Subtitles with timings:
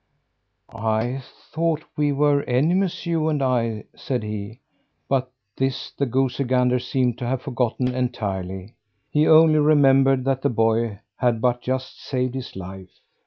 [0.73, 1.21] "I
[1.53, 4.61] thought that we were enemies, you and I," said he.
[5.07, 8.73] But this the goosey gander seemed to have forgotten entirely.
[9.11, 12.89] He only remembered that the boy had but just saved his life.